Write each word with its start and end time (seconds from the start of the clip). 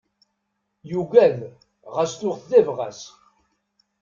Yugad 0.91 1.37
ɣas 1.93 2.11
tuɣ-t 2.15 2.43
d 2.49 2.51
abɣas. 2.59 3.01